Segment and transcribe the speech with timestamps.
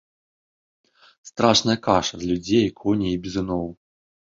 [1.31, 3.65] Страшная каша з людзей, коней і бізуноў.